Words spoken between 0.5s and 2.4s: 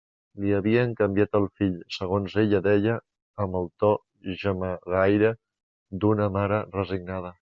havien canviat el fill, segons